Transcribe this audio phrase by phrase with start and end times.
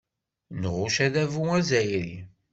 [0.61, 2.17] Nɣucc adabu azzayri.